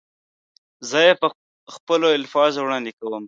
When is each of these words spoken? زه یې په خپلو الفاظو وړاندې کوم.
زه 0.89 0.97
یې 1.07 1.13
په 1.21 1.27
خپلو 1.75 2.07
الفاظو 2.17 2.59
وړاندې 2.63 2.91
کوم. 2.99 3.13